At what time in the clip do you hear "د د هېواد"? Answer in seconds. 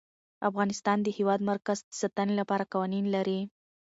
1.01-1.39